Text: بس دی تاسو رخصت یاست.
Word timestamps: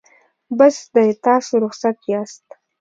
بس 0.57 0.75
دی 0.95 1.07
تاسو 1.25 1.53
رخصت 1.65 1.97
یاست. 2.11 2.47